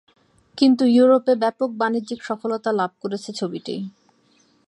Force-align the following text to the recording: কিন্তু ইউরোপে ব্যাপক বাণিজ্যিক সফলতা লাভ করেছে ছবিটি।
কিন্তু 0.57 0.83
ইউরোপে 0.95 1.33
ব্যাপক 1.35 1.69
বাণিজ্যিক 1.73 2.19
সফলতা 2.23 2.69
লাভ 2.71 2.91
করেছে 3.01 3.29
ছবিটি। 3.33 3.75